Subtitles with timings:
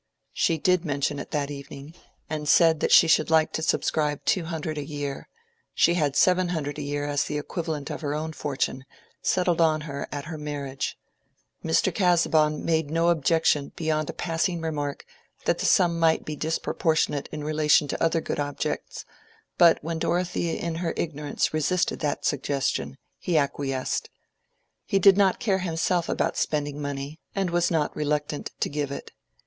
[0.33, 1.93] She did mention it that evening,
[2.27, 6.79] and said that she should like to subscribe two hundred a year—she had seven hundred
[6.79, 8.83] a year as the equivalent of her own fortune,
[9.21, 10.97] settled on her at her marriage.
[11.63, 11.93] Mr.
[11.93, 15.05] Casaubon made no objection beyond a passing remark
[15.45, 19.05] that the sum might be disproportionate in relation to other good objects,
[19.59, 24.09] but when Dorothea in her ignorance resisted that suggestion, he acquiesced.
[24.87, 29.11] He did not care himself about spending money, and was not reluctant to give it.